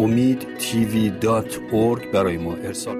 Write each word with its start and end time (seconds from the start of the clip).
امید 0.00 0.46
تیوی 0.58 1.10
دات 1.10 1.58
برای 2.12 2.38
ما 2.38 2.54
ارسال 2.54 2.96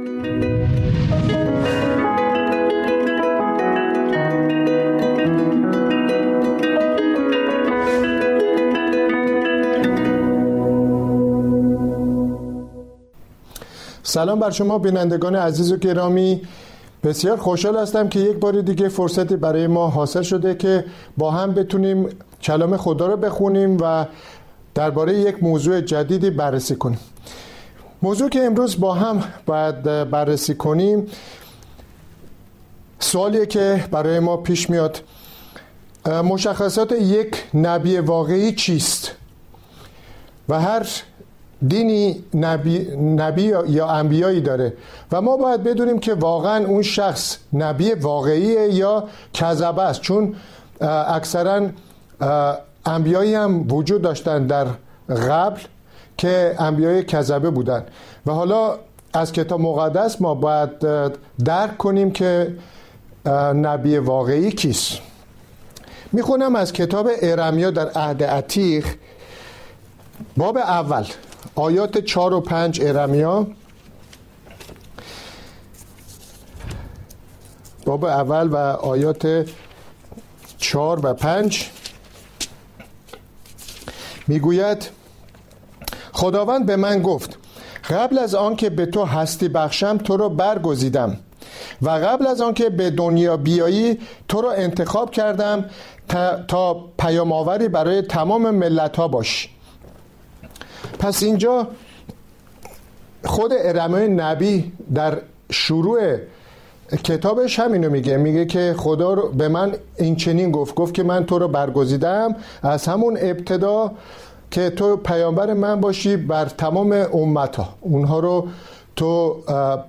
سلام 14.02 14.40
بر 14.40 14.51
شما 14.51 14.78
بینندگان 14.78 15.37
عزیز 15.37 15.73
و 15.73 15.76
گرامی. 15.76 16.42
بسیار 17.04 17.37
خوشحال 17.37 17.76
هستم 17.76 18.09
که 18.09 18.20
یک 18.20 18.37
بار 18.37 18.60
دیگه 18.60 18.88
فرصتی 18.88 19.37
برای 19.37 19.66
ما 19.66 19.88
حاصل 19.88 20.23
شده 20.23 20.54
که 20.54 20.84
با 21.16 21.30
هم 21.30 21.54
بتونیم 21.54 22.09
کلام 22.42 22.76
خدا 22.76 23.06
رو 23.06 23.16
بخونیم 23.16 23.76
و 23.80 24.07
درباره 24.74 25.21
یک 25.21 25.43
موضوع 25.43 25.80
جدیدی 25.80 26.30
بررسی 26.30 26.76
کنیم. 26.76 26.99
موضوع 28.02 28.29
که 28.29 28.45
امروز 28.45 28.80
با 28.80 28.95
هم 28.95 29.24
باید 29.46 29.82
بررسی 30.10 30.54
کنیم 30.54 31.07
سوالیه 32.98 33.46
که 33.46 33.85
برای 33.91 34.18
ما 34.18 34.37
پیش 34.37 34.71
میاد. 34.71 35.02
مشخصات 36.07 36.93
یک 36.93 37.45
نبی 37.54 37.98
واقعی 37.98 38.54
چیست؟ 38.54 39.13
و 40.48 40.60
هر 40.60 40.87
دینی 41.68 42.24
نبی, 42.35 42.79
نبی 42.96 43.43
یا 43.68 43.88
انبیایی 43.88 44.41
داره. 44.41 44.73
و 45.13 45.21
ما 45.21 45.37
باید 45.37 45.63
بدونیم 45.63 45.98
که 45.98 46.15
واقعا 46.15 46.66
اون 46.66 46.82
شخص 46.82 47.37
نبی 47.52 47.93
واقعیه 47.93 48.74
یا 48.74 49.09
کذبه 49.35 49.82
است. 49.82 50.01
چون 50.01 50.35
اکثرا 51.09 51.68
انبیایی 52.86 53.34
هم 53.34 53.73
وجود 53.73 54.02
داشتن 54.02 54.46
در 54.46 54.66
قبل 55.09 55.60
که 56.16 56.56
انبیای 56.59 57.04
کذبه 57.04 57.50
بودن. 57.50 57.84
و 58.26 58.32
حالا 58.32 58.78
از 59.12 59.32
کتاب 59.32 59.60
مقدس 59.60 60.20
ما 60.20 60.34
باید 60.34 60.70
درک 61.45 61.78
کنیم 61.78 62.10
که 62.10 62.56
نبی 63.54 63.96
واقعی 63.96 64.53
کیست. 64.53 64.98
می‌خونم 66.12 66.56
از 66.56 66.72
کتاب 66.72 67.08
ارمیا 67.22 67.70
در 67.70 67.88
عهد 67.88 68.22
عتیق 68.22 68.86
باب 70.36 70.56
اول 70.56 71.04
آیات 71.54 71.98
چار 71.98 72.34
و 72.34 72.41
پنج 72.41 72.81
ارمیا. 72.82 73.47
باب 77.86 78.04
اول 78.04 78.48
و 78.48 78.56
آیات 78.56 79.48
چار 80.58 81.06
و 81.06 81.14
پنج. 81.14 81.70
می‌گوید 84.31 84.91
خداوند 86.12 86.66
به 86.66 86.76
من 86.76 87.03
گفت 87.03 87.38
قبل 87.91 88.18
از 88.18 88.34
آنکه 88.34 88.70
به 88.70 88.86
تو 88.86 89.04
هستی 89.04 89.48
بخشم 89.48 89.98
تو 89.98 90.16
را 90.16 90.28
برگزیدم. 90.28 91.16
و 91.82 91.91
قبل 91.91 92.26
از 92.26 92.40
آنکه 92.40 92.70
به 92.70 92.90
دنیا 92.90 93.36
بیایی 93.36 93.98
تو 94.28 94.40
را 94.40 94.52
انتخاب 94.52 95.10
کردم 95.10 95.64
تا, 96.48 96.74
پیام 96.98 97.32
آوری 97.32 97.69
برای 97.69 98.02
تمام 98.02 98.50
ملت 98.50 98.96
ها 98.96 99.08
باش. 99.08 99.48
پس 100.98 101.22
اینجا 101.22 101.69
خود 103.24 103.52
ارمه 103.52 104.06
نبی 104.06 104.72
در 104.94 105.22
شروع 105.50 106.16
کتابش 106.96 107.58
همینو 107.58 107.90
میگه. 107.90 108.16
میگه 108.16 108.44
که 108.44 108.74
خدا 108.78 109.14
رو 109.14 109.28
به 109.28 109.48
من 109.48 109.72
این 109.96 110.16
چنین 110.16 110.50
گفت. 110.50 110.74
گفت 110.74 110.94
که 110.94 111.02
من 111.02 111.26
تو 111.26 111.38
رو 111.38 111.48
برگزیدم. 111.48 112.36
از 112.62 112.86
همون 112.86 113.18
ابتدا 113.20 113.92
که 114.50 114.70
تو 114.70 114.96
پیامبر 114.96 115.52
من 115.52 115.80
باشی 115.80 116.16
بر 116.16 116.44
تمام 116.44 116.92
امت 117.12 117.56
ها 117.56 117.68
اونها 117.80 118.18
رو 118.18 118.48
تو 118.96 119.36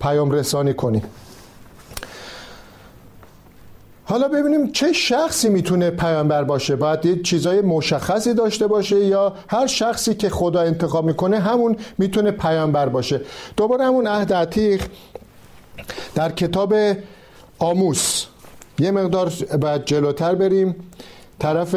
پیام 0.01 0.31
رسانی 0.31 0.73
کنی. 0.73 1.03
حالا 4.05 4.27
ببینیم 4.27 4.71
چه 4.71 4.93
شخصی 4.93 5.49
می‌تونه 5.49 5.89
پیامبر 5.89 6.43
باشه. 6.43 6.75
باید 6.75 7.05
یه 7.05 7.21
چیزای 7.21 7.61
مشخصی 7.61 8.33
داشته 8.33 8.67
باشه 8.67 9.05
یا 9.05 9.33
هر 9.47 9.67
شخصی 9.67 10.15
که 10.15 10.29
خدا 10.29 10.61
انتخاب 10.61 11.05
می‌کنه 11.05 11.39
همون 11.39 11.75
می‌تونه 11.97 12.31
پیامبر 12.31 12.89
باشه. 12.89 13.21
دوباره 13.57 13.85
همون 13.85 14.07
عهد 14.07 14.33
عتیق 14.33 14.83
در 16.15 16.31
کتاب 16.31 16.75
آموس 17.59 18.25
یه 18.79 18.91
مقدار 18.91 19.29
باید 19.61 19.85
جلوتر 19.85 20.35
بریم. 20.35 20.75
طرف 21.39 21.75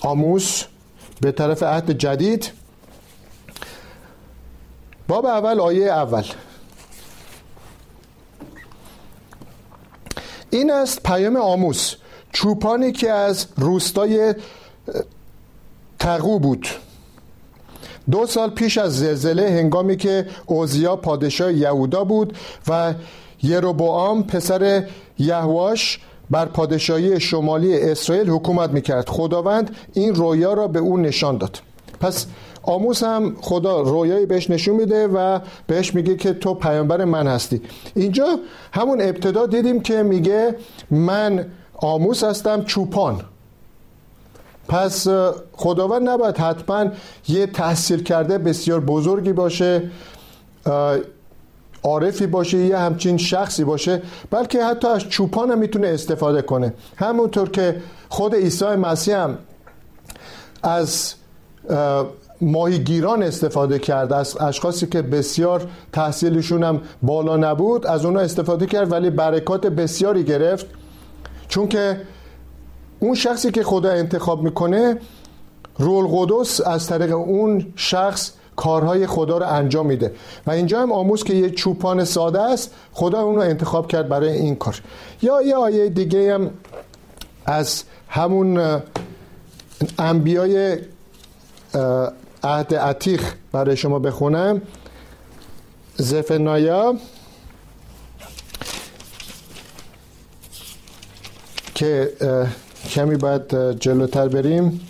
آموس 0.00 0.64
به 1.20 1.32
طرف 1.32 1.62
عهد 1.62 1.90
جدید. 1.90 2.52
باب 5.08 5.26
اول 5.26 5.60
آیه 5.60 5.86
اول. 5.86 6.24
این 10.50 10.70
است 10.70 11.02
پیام 11.02 11.36
آموس 11.36 11.94
چوپانی 12.32 12.92
که 12.92 13.10
از 13.10 13.46
روستای 13.56 14.34
تقو 15.98 16.38
بود. 16.38 16.66
دو 18.10 18.26
سال 18.26 18.50
پیش 18.50 18.78
از 18.78 18.98
زلزله 18.98 19.50
هنگامی 19.50 19.96
که 19.96 20.26
اوزیا 20.46 20.96
پادشاه 20.96 21.52
یهودا 21.52 22.04
بود 22.04 22.36
و 22.68 22.94
یروبوام 23.42 24.22
پسر 24.22 24.84
یهواش 25.18 26.00
بر 26.30 26.46
پادشاهی 26.46 27.20
شمالی 27.20 27.80
اسرائیل 27.80 28.30
حکومت 28.30 28.70
می‌کرد. 28.70 29.08
خداوند 29.08 29.76
این 29.92 30.14
رویا 30.14 30.52
را 30.52 30.68
به 30.68 30.78
او 30.78 30.96
نشان 30.96 31.38
داد. 31.38 31.60
پس 32.00 32.26
آموس 32.62 33.02
هم 33.02 33.36
خدا 33.40 33.80
رویایی 33.80 34.26
بهش 34.26 34.50
نشون 34.50 34.76
میده 34.76 35.06
و 35.06 35.38
بهش 35.66 35.94
میگه 35.94 36.16
که 36.16 36.32
تو 36.32 36.54
پیامبر 36.54 37.04
من 37.04 37.26
هستی. 37.26 37.62
اینجا 37.94 38.38
همون 38.72 39.00
ابتدا 39.00 39.46
دیدیم 39.46 39.80
که 39.80 40.02
میگه 40.02 40.56
من 40.90 41.46
آموس 41.74 42.24
هستم 42.24 42.64
چوپان. 42.64 43.20
پس 44.70 45.08
خداوند 45.52 46.08
نباید 46.08 46.36
حتما 46.36 46.86
یه 47.28 47.46
تحصیل 47.46 48.02
کرده 48.02 48.38
بسیار 48.38 48.80
بزرگی 48.80 49.32
باشه 49.32 49.82
عارفی 51.82 52.26
باشه 52.26 52.58
یه 52.58 52.78
همچین 52.78 53.16
شخصی 53.16 53.64
باشه 53.64 54.02
بلکه 54.30 54.64
حتی 54.64 54.88
از 54.88 55.08
چوپان 55.08 55.50
هم 55.50 55.58
می‌تونه 55.58 55.88
استفاده 55.88 56.42
کنه. 56.42 56.74
همونطور 56.96 57.48
که 57.48 57.76
خود 58.08 58.34
عیسی 58.34 58.64
مسیح 58.64 59.16
هم 59.16 59.38
از 60.62 61.14
ماهیگیران 62.40 63.22
استفاده 63.22 63.78
کرد 63.78 64.12
از 64.12 64.36
اشخاصی 64.40 64.86
که 64.86 65.02
بسیار 65.02 65.68
تحصیلشون 65.92 66.62
هم 66.62 66.80
بالا 67.02 67.36
نبود 67.36 67.86
از 67.86 68.04
اونا 68.04 68.20
استفاده 68.20 68.66
کرد 68.66 68.92
ولی 68.92 69.10
برکات 69.10 69.66
بسیاری 69.66 70.24
گرفت. 70.24 70.66
چون 71.48 71.68
که 71.68 72.00
اون 73.00 73.14
شخصی 73.14 73.50
که 73.50 73.62
خدا 73.62 73.90
انتخاب 73.90 74.42
می‌کنه 74.42 74.96
رول 75.78 76.06
قدس 76.12 76.60
از 76.60 76.86
طریق 76.86 77.14
اون 77.14 77.72
شخص 77.76 78.32
کارهای 78.56 79.06
خدا 79.06 79.38
رو 79.38 79.46
انجام 79.46 79.86
میده. 79.86 80.12
و 80.46 80.50
اینجا 80.50 80.82
هم 80.82 80.92
آموز 80.92 81.24
که 81.24 81.34
یه 81.34 81.50
چوپان 81.50 82.04
ساده 82.04 82.40
است 82.40 82.74
خدا 82.92 83.22
اون 83.22 83.34
رو 83.34 83.40
انتخاب 83.40 83.88
کرد 83.88 84.08
برای 84.08 84.32
این 84.32 84.56
کار. 84.56 84.80
یا 85.22 85.42
یه 85.42 85.56
آیه 85.56 85.88
دیگه 85.88 86.34
هم 86.34 86.50
از 87.46 87.84
همون 88.08 88.80
انبیای 89.98 90.78
عهد 92.44 92.74
عتیق 92.74 93.22
برای 93.52 93.76
شما 93.76 93.98
بخونم. 93.98 94.62
زفنایا 95.96 96.94
که 101.74 102.12
کمی 102.90 103.16
باید 103.16 103.78
جلوتر 103.80 104.28
بریم. 104.28 104.80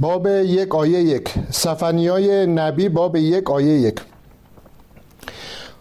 باب 0.00 0.26
یک 0.26 0.74
آیه 0.74 0.98
یک. 0.98 1.34
سفنیای 1.50 2.46
نبی 2.46 2.88
باب 2.88 3.16
یک 3.16 3.50
آیه 3.50 3.80
یک. 3.80 4.00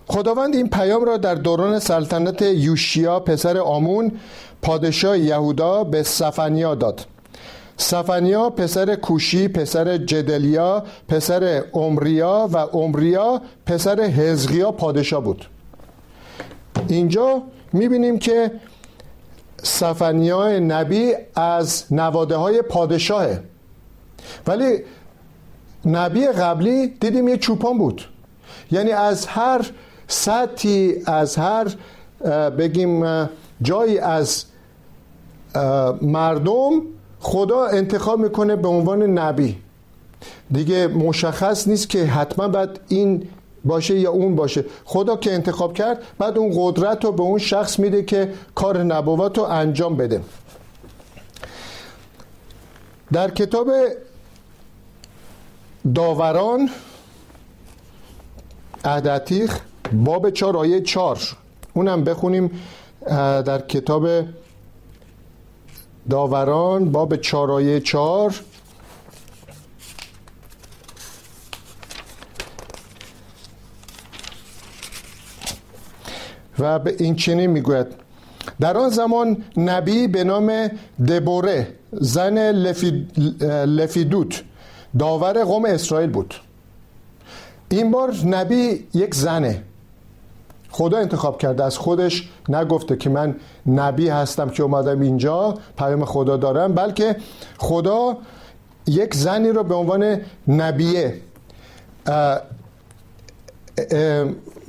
خداوند 0.07 0.55
این 0.55 0.69
پیام 0.69 1.05
را 1.05 1.17
در 1.17 1.35
دوران 1.35 1.79
سلطنت 1.79 2.41
یوشیا 2.41 3.19
پسر 3.19 3.57
آمون 3.57 4.11
پادشاه 4.61 5.17
یهودا 5.17 5.83
به 5.83 6.03
سفنیا 6.03 6.75
داد. 6.75 7.05
سفنیا 7.77 8.49
پسر 8.49 8.95
کوشی 8.95 9.47
پسر 9.47 9.97
جدلیا 9.97 10.83
پسر 11.07 11.63
عمریا 11.73 12.49
و 12.53 12.57
عمریا 12.57 13.41
پسر 13.65 13.99
هزقیا 14.01 14.71
پادشاه 14.71 15.23
بود. 15.23 15.45
اینجا 16.91 17.43
می‌بینیم 17.73 18.19
که 18.19 18.51
سفنیا 19.63 20.59
نبی 20.59 21.13
از 21.35 21.85
نواده 21.91 22.35
های 22.35 22.61
پادشاهه. 22.61 23.43
ولی 24.47 24.79
نبی 25.85 26.27
قبلی 26.27 26.87
دیدیم 26.87 27.27
یه 27.27 27.37
چوپان 27.37 27.77
بود. 27.77 28.01
یعنی 28.71 28.91
از 28.91 29.25
هر 29.25 29.71
سطحی 30.07 30.95
از 31.05 31.35
هر 31.35 31.67
بگیم 32.49 33.05
جایی 33.61 33.99
از 33.99 34.45
مردم 36.01 36.81
خدا 37.19 37.65
انتخاب 37.65 38.19
می‌کنه 38.19 38.55
به 38.55 38.67
عنوان 38.67 39.03
نبی. 39.03 39.57
دیگه 40.51 40.87
مشخص 40.87 41.67
نیست 41.67 41.89
که 41.89 42.05
حتما 42.05 42.47
باید 42.47 42.69
این 42.87 43.27
باشه 43.65 43.99
یا 43.99 44.11
اون 44.11 44.35
باشه. 44.35 44.65
خدا 44.85 45.15
که 45.15 45.33
انتخاب 45.33 45.73
کرد 45.73 46.03
بعد 46.19 46.37
اون 46.37 46.51
قدرت 46.55 47.05
رو 47.05 47.11
به 47.11 47.23
اون 47.23 47.39
شخص 47.39 47.79
میده 47.79 48.03
که 48.03 48.33
کار 48.55 48.83
نبوت 48.83 49.37
رو 49.37 49.43
انجام 49.43 49.97
بده. 49.97 50.21
در 53.13 53.31
کتاب 53.31 53.71
داوران 55.95 56.69
عهدتیخ 58.85 59.59
باب 59.93 60.29
چار 60.29 60.57
آیه 60.57 60.81
چار 60.81 61.19
اونم 61.73 62.03
بخونیم 62.03 62.51
در 63.45 63.61
کتاب 63.61 64.07
داوران 66.09 66.91
باب 66.91 67.15
چار 67.15 67.51
آیه 67.51 67.79
چار 67.79 68.35
و 76.59 76.79
به 76.79 76.95
این 76.99 77.15
چنین 77.15 77.49
می‌گوید. 77.49 77.87
در 78.59 78.77
آن 78.77 78.89
زمان 78.89 79.43
نبی 79.57 80.07
به 80.07 80.23
نام 80.23 80.67
دبوره 81.07 81.67
زن 81.91 82.37
لفیدوت 83.65 84.43
داور 84.99 85.43
قوم 85.43 85.65
اسرائیل 85.65 86.09
بود. 86.09 86.33
این 87.69 87.91
بار 87.91 88.13
نبی 88.25 88.87
یک 88.93 89.15
زنه. 89.15 89.63
خدا 90.69 90.97
انتخاب 90.97 91.37
کرده 91.37 91.63
از 91.63 91.77
خودش 91.77 92.29
نگفته 92.49 92.95
که 92.97 93.09
من 93.09 93.35
نبی 93.67 94.09
هستم 94.09 94.49
که 94.49 94.63
اومدم 94.63 95.01
اینجا 95.01 95.57
پیام 95.77 96.05
خدا 96.05 96.37
دارم 96.37 96.73
بلکه 96.73 97.15
خدا 97.57 98.17
یک 98.87 99.15
زنی 99.15 99.49
رو 99.49 99.63
به 99.63 99.75
عنوان 99.75 100.21
نبیه 100.47 101.13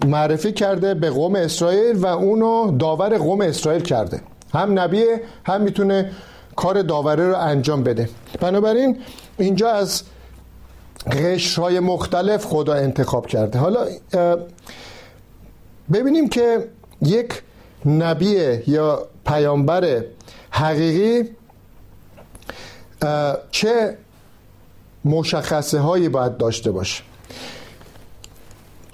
معرفی 0.04 0.52
کرده 0.52 0.94
به 0.94 1.10
قوم 1.10 1.34
اسرائیل 1.34 1.96
و 1.96 2.06
اونو 2.06 2.76
داور 2.76 3.18
قوم 3.18 3.40
اسرائیل 3.40 3.82
کرده. 3.82 4.20
هم 4.54 4.78
نبیه 4.78 5.20
هم 5.44 5.60
می‌تونه 5.60 6.10
کار 6.56 6.82
داوره 6.82 7.28
رو 7.28 7.36
انجام 7.36 7.82
بده. 7.82 8.08
بنابراین 8.40 8.98
اینجا 9.38 9.70
از 9.70 10.02
قشرهای 11.12 11.80
مختلف 11.80 12.44
خدا 12.44 12.74
انتخاب 12.74 13.26
کرده. 13.26 13.58
حالا 13.58 13.86
ببینیم 15.92 16.28
که 16.28 16.68
یک 17.02 17.42
نبی 17.86 18.60
یا 18.66 19.06
پیامبر 19.26 20.04
حقیقی 20.50 21.30
چه 23.50 23.98
مشخصه 25.04 25.80
هایی 25.80 26.08
باید 26.08 26.36
داشته 26.36 26.70
باشه. 26.70 27.02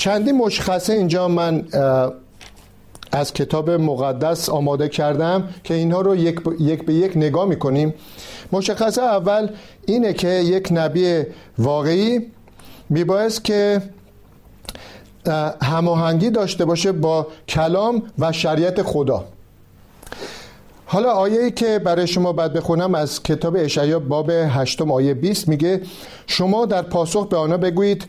چندی 0.02 0.32
مشخصه 0.32 0.92
اینجا 0.92 1.28
من 1.28 1.64
از 3.12 3.32
کتاب 3.32 3.70
مقدس 3.70 4.48
آماده 4.48 4.88
کردم 4.88 5.48
که 5.64 5.74
اینها 5.74 6.00
رو 6.00 6.16
یک, 6.16 6.40
یک 6.60 6.86
به 6.86 6.94
یک 6.94 7.16
نگاه 7.16 7.44
می‌کنیم. 7.44 7.94
مشخصه 8.52 9.02
اول 9.02 9.48
اینه 9.86 10.12
که 10.12 10.28
یک 10.28 10.68
نبی 10.70 11.22
واقعی 11.58 12.20
میبایست 12.88 13.44
که 13.44 13.82
هماهنگی 15.62 16.30
داشته 16.30 16.64
باشه 16.64 16.92
با 16.92 17.26
کلام 17.48 18.02
و 18.18 18.32
شریعت 18.32 18.82
خدا. 18.82 19.24
حالا 20.86 21.10
آیه 21.12 21.50
که 21.50 21.78
برای 21.78 22.06
شما 22.06 22.32
باید 22.32 22.52
بخونم 22.52 22.94
از 22.94 23.22
کتاب 23.22 23.56
اشعیا 23.58 23.98
باب 23.98 24.30
هشتم 24.30 24.92
آیه 24.92 25.14
20 25.14 25.48
میگه 25.48 25.80
شما 26.26 26.66
در 26.66 26.82
پاسخ 26.82 27.28
به 27.28 27.36
آنها 27.36 27.56
بگویید 27.56 28.08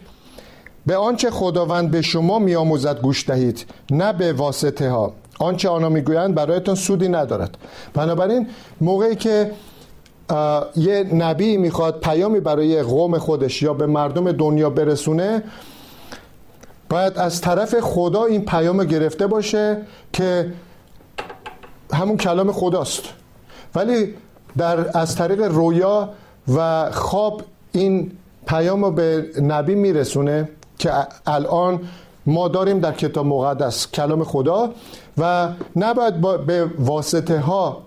به 0.86 0.96
آنچه 0.98 1.32
خداوند 1.32 1.92
به 1.92 2.02
شما 2.02 2.40
میآموزد 2.40 3.02
گوش 3.02 3.30
دهید 3.30 3.66
نه 3.92 4.14
به 4.14 4.34
واسطه 4.34 4.90
ها 4.90 5.14
آنچه 5.40 5.70
آنها 5.70 5.90
می‌گویند 5.90 6.36
برایتان 6.36 6.76
سودی 6.76 7.08
ندارد. 7.08 7.58
بنابراین 7.94 8.48
موقعی 8.82 9.16
که 9.16 9.52
یه 10.76 11.04
نبی 11.14 11.58
می‌خواد 11.58 12.00
پیامی 12.00 12.40
برای 12.40 12.84
قوم 12.84 13.18
خودش 13.18 13.62
یا 13.62 13.74
به 13.74 13.86
مردم 13.86 14.32
دنیا 14.32 14.70
برسونه 14.70 15.44
باید 16.90 17.18
از 17.18 17.42
طرف 17.42 17.80
خدا 17.80 18.26
این 18.26 18.46
پیام 18.46 18.84
گرفته 18.84 19.28
باشه 19.28 19.78
که 20.14 20.54
همون 21.94 22.18
کلام 22.18 22.52
خداست. 22.52 23.04
ولی 23.76 24.14
در 24.58 24.98
از 24.98 25.16
طریق 25.16 25.42
رویا 25.42 26.10
و 26.56 26.92
خواب 26.92 27.42
این 27.72 28.12
پیام 28.48 28.86
رو 28.86 28.92
به 28.92 29.26
نبی 29.42 29.76
میرسونه. 29.76 30.50
که 30.84 30.92
الان 31.26 31.80
ما 32.26 32.48
داریم 32.48 32.80
در 32.80 32.92
کتاب 32.92 33.26
مقدس 33.26 33.92
کلام 33.92 34.24
خدا 34.24 34.70
و 35.18 35.50
نباید 35.76 36.22
به 36.46 36.66
واسطه 36.80 37.40
ها 37.40 37.82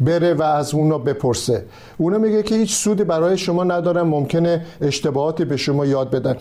بره 0.00 0.34
و 0.34 0.42
از 0.42 0.74
اونا 0.74 0.98
بپرسه. 0.98 1.64
اونا 1.96 2.18
میگه 2.18 2.42
که 2.42 2.54
هیچ 2.54 2.74
سودی 2.74 3.04
برای 3.04 3.38
شما 3.38 3.64
ندارم 3.64 4.08
ممکنه 4.08 4.66
اشتباهاتی 4.80 5.44
به 5.44 5.56
شما 5.56 5.86
یاد 5.86 6.10
بدن. 6.10 6.36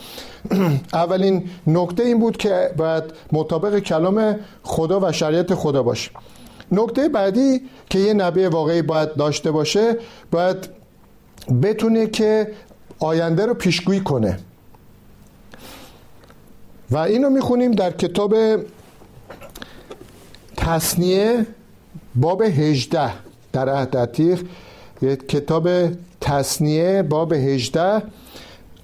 اولین 0.94 1.50
نکته 1.68 2.04
این 2.04 2.20
بود 2.20 2.38
که 2.38 2.72
باید 2.78 3.04
مطابق 3.32 3.80
کلام 3.80 4.36
خدا 4.64 5.00
و 5.00 5.12
شریعت 5.12 5.54
خدا 5.54 5.84
باشه. 5.84 6.12
نکته 6.72 7.10
بعدی 7.10 7.62
که 7.90 8.00
یه 8.00 8.14
نبی 8.14 8.46
واقعی 8.46 8.82
باید 8.82 9.16
داشته 9.16 9.52
باشه 9.52 9.98
باید 10.32 10.70
بتونه 11.62 12.08
که 12.08 12.52
آینده 13.00 13.46
رو 13.46 13.54
پیشگویی 13.54 14.00
کنه. 14.00 14.40
و 16.92 16.98
اینو 16.98 17.30
می‌خونیم 17.30 17.72
در 17.72 17.92
کتاب 17.92 18.36
تصنیه 20.58 21.46
باب 22.16 22.42
18 22.42 23.12
در 23.54 23.70
عهد 23.70 23.96
کتاب 25.28 25.70
تصنیه 26.22 27.04
باب 27.04 27.34
18 27.34 28.04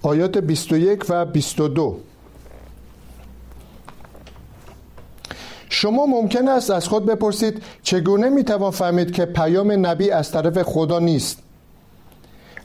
آیات 0.02 0.38
21 0.38 1.06
و 1.10 1.26
22 1.26 2.00
شما 5.70 6.06
ممکن 6.06 6.48
است 6.48 6.72
از 6.72 6.88
خود 6.88 7.06
بپرسید 7.06 7.64
چگونه 7.84 8.30
می‌توان 8.30 8.72
فهمید 8.72 9.12
که 9.12 9.26
پیام 9.26 9.86
نبی 9.86 10.12
از 10.12 10.32
طرف 10.32 10.62
خدا 10.62 11.00
نیست؟ 11.00 11.40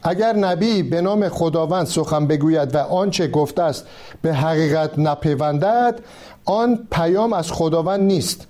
اگر 0.09 0.37
نبی 0.37 0.83
به 0.83 1.01
نام 1.01 1.29
خداوند 1.29 1.87
سخن 1.87 2.27
بگوید 2.27 2.75
و 2.75 2.79
آنچه 2.79 3.29
گفته 3.29 3.63
است 3.63 3.87
به 4.23 4.35
حقیقت 4.35 4.99
نپیوندد 4.99 6.01
آن 6.45 6.87
پیام 6.93 7.33
از 7.33 7.53
خداوند 7.53 8.01
نیست. 8.01 8.47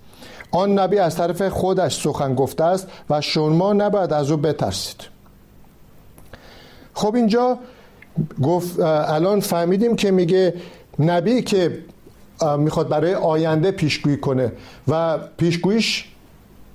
آن 0.50 0.78
نبی 0.78 0.98
از 0.98 1.16
طرف 1.16 1.42
خودش 1.42 2.00
سخن 2.00 2.34
گفته 2.34 2.64
است 2.64 2.88
و 3.10 3.20
شما 3.20 3.72
نباید 3.72 4.12
از 4.12 4.30
او 4.30 4.36
بترسید. 4.36 5.00
خب 6.94 7.14
اینجا 7.14 7.58
گفت 8.42 8.80
الان 8.80 9.40
فهمیدیم 9.40 9.96
که 9.96 10.10
میگه 10.10 10.54
نبی 10.98 11.42
که 11.42 11.78
می‌خواد 12.58 12.88
برای 12.88 13.14
آینده 13.14 13.70
پیشگویی 13.70 14.16
کنه 14.16 14.52
و 14.88 15.18
پیشگوییش 15.36 16.04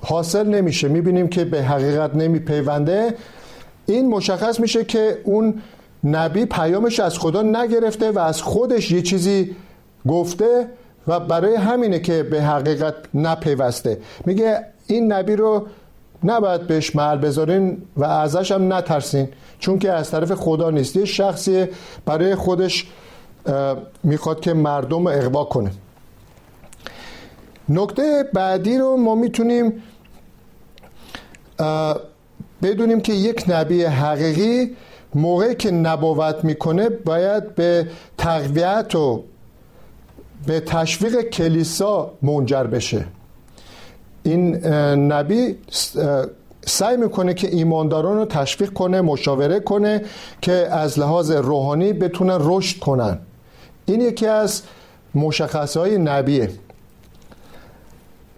حاصل 0.02 0.48
نمیشه. 0.48 0.88
می‌بینیم 0.88 1.28
که 1.28 1.46
به 1.46 1.64
حقیقت 1.64 2.16
نمیپیونده. 2.16 3.16
این 3.86 4.10
مشخص 4.10 4.60
میشه 4.60 4.86
که 4.86 5.22
اون 5.24 5.62
نبی 6.04 6.46
پیامش 6.46 7.00
از 7.00 7.20
خدا 7.20 7.42
نگرفته 7.42 8.12
و 8.12 8.20
از 8.20 8.42
خودش 8.42 8.92
یه 8.92 9.02
چیزی 9.02 9.56
گفته 10.08 10.68
و 11.08 11.20
برای 11.20 11.56
همینه 11.56 12.00
که 12.00 12.24
به 12.24 12.42
حقیقت 12.42 12.96
نپیوسته. 13.14 13.98
میگه 14.26 14.66
این 14.88 15.12
نبی 15.12 15.36
رو 15.36 15.68
نباید 16.24 16.68
بهش 16.68 16.96
محل 16.96 17.18
بذارین 17.18 17.82
و 17.98 18.04
ازش 18.04 18.52
هم 18.52 18.74
نترسین 18.74 19.28
چون 19.60 19.80
که 19.80 19.92
از 19.92 20.12
طرف 20.12 20.32
خدا 20.32 20.70
نیست. 20.70 20.96
یه 20.96 21.06
شخصی 21.06 21.66
برای 22.06 22.36
خودش 22.36 22.88
می‌خواد 24.04 24.40
که 24.40 24.54
مردم 24.54 25.08
رو 25.08 25.14
اقوا 25.14 25.44
کنه. 25.44 25.72
نکته 27.70 28.30
بعدی 28.34 28.78
رو 28.78 28.98
ما 28.98 29.16
می‌تونیم 29.16 29.84
بدونیم 32.64 33.02
که 33.02 33.14
یک 33.14 33.44
نبی 33.48 33.84
حقیقی 33.84 34.76
موقعی 35.16 35.56
که 35.56 35.72
نبوت 35.72 36.44
می‌کنه 36.44 36.90
باید 36.90 37.56
به 37.56 37.88
تقویت 38.18 38.96
و 38.96 39.24
به 40.48 40.60
تشویق 40.60 41.22
کلیسا 41.22 42.12
منجر 42.22 42.64
بشه. 42.64 43.06
این 44.24 44.66
نبی 45.12 45.58
سعی 46.66 46.98
می‌کنه 46.98 47.34
که 47.34 47.48
ایمانداران 47.48 48.18
رو 48.18 48.26
تشویق 48.26 48.74
کنه 48.74 49.02
مشاوره 49.02 49.60
کنه 49.60 50.02
که 50.42 50.52
از 50.52 51.00
لحاظ 51.00 51.32
روحانی 51.32 51.94
بتونن 51.94 52.38
رشد 52.42 52.80
کنن. 52.80 53.20
این 53.86 54.02
یکی 54.02 54.28
از 54.28 54.62
مشخصه 55.16 55.80
های 55.80 55.98
نبیه. 55.98 56.50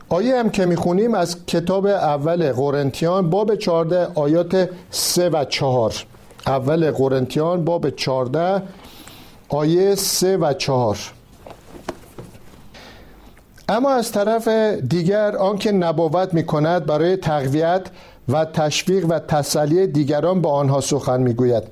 آیه 0.10 0.40
هم 0.40 0.50
که 0.50 0.66
می‌خونیم 0.66 1.14
از 1.16 1.46
کتاب 1.46 1.86
اول 1.86 2.52
قرنتیان 2.52 3.30
باب 3.30 3.56
14 3.56 4.08
آیات 4.16 4.70
3 4.92 5.30
و 5.30 5.46
4 5.46 5.94
اول 6.48 6.92
قرنتیان 6.92 7.66
باب 7.66 7.90
14 7.90 8.64
آیه 9.50 9.96
3 9.96 10.38
و 10.38 10.54
4 10.54 10.98
اما 13.70 13.92
از 13.92 14.12
طرف 14.12 14.48
دیگر 14.90 15.36
آنکه 15.36 15.72
نبوت 15.72 16.34
می 16.34 16.46
کند 16.46 16.86
برای 16.86 17.18
تقویت 17.18 17.82
و 18.30 18.46
تشویق 18.46 19.06
و 19.10 19.20
تسلی 19.20 19.88
دیگران 19.88 20.42
با 20.42 20.52
آنها 20.52 20.82
سخن 20.82 21.22
می‌گوید. 21.22 21.64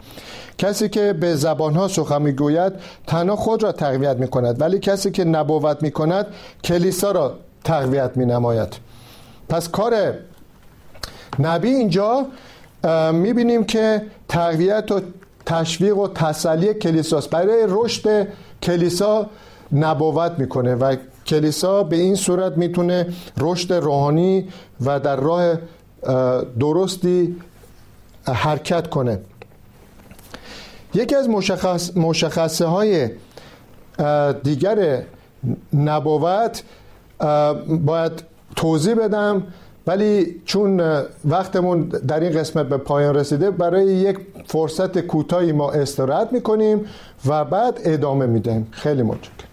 کسی 0.58 0.90
که 0.90 1.14
به 1.14 1.36
زبانها 1.36 1.88
سخن 1.88 2.22
می‌گوید 2.22 2.74
تنها 3.08 3.36
خود 3.36 3.64
را 3.64 3.72
تقویت 3.72 4.18
می 4.18 4.28
کند 4.28 4.62
ولی 4.62 4.80
کسی 4.80 5.12
که 5.12 5.24
نبوت 5.24 5.84
می 5.84 5.92
کند 5.92 6.28
کلیسا 6.64 7.12
را 7.12 7.34
تقویت 7.64 8.18
می 8.18 8.26
نماید. 8.26 8.76
پس 9.50 9.70
کار 9.70 10.14
نبی 11.40 11.70
اینجا 11.70 12.26
می 13.14 13.34
بینیم 13.34 13.64
که 13.64 14.02
تقویت 14.28 14.92
و 14.92 15.02
تشویق 15.46 15.98
و 15.98 16.08
تسلی 16.08 16.74
کلیساست. 16.74 17.30
برای 17.30 17.66
رشد 17.70 18.28
کلیسا 18.64 19.30
نبوت 19.72 20.32
می‌کنه 20.38 20.76
و 20.76 20.96
کلیسا 21.26 21.84
به 21.84 21.96
این 21.96 22.16
صورت 22.16 22.58
می‌تونه 22.58 23.08
رشد 23.38 23.74
روحانی 23.74 24.50
و 24.86 25.00
در 25.00 25.16
راه 25.16 25.56
درستی 26.60 27.36
حرکت 28.28 28.90
کنه. 28.90 29.20
یکی 30.94 31.16
از 31.16 31.30
مشخص 31.30 31.98
مشخصه 31.98 32.66
های 32.66 33.10
دیگر 34.44 35.04
نبوت 35.74 36.64
باید 37.86 38.24
توضیح 38.56 38.96
بدم 38.96 39.44
ولی 39.88 40.42
چون 40.46 40.82
وقتمون 41.26 41.82
در 41.82 42.20
این 42.20 42.40
قسمت 42.40 42.70
به 42.70 42.78
پایان 42.78 43.16
رسیده 43.16 43.52
برای 43.52 43.86
یک 43.86 44.18
فرصت 44.46 45.00
کوتاهی 45.00 45.52
ما 45.52 45.72
استراحت 45.72 46.34
می‌کنیم 46.34 46.86
و 47.28 47.46
بعد 47.46 47.80
ادامه 47.86 48.26
میدیم 48.26 48.68
خیلی 48.72 49.04
متشکرم. 49.04 49.50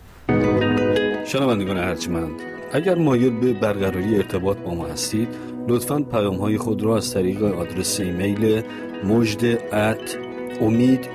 شنوندگان 1.25 1.79
ارجمند 1.79 2.31
اگر 2.73 2.95
مایل 2.95 3.41
به 3.41 3.53
برقراری 3.53 4.17
ارتباط 4.17 4.57
با 4.57 4.75
ما 4.75 4.87
هستید 4.87 5.29
لطفا 5.69 5.99
پیام 5.99 6.37
های 6.37 6.59
خود 6.59 6.83
را 6.83 6.97
از 6.97 7.15
طریق 7.15 7.43
آدرس 7.43 8.01
ایمیل 8.01 8.63
مجد 9.05 9.59
ات 9.73 10.17
امید 10.61 11.09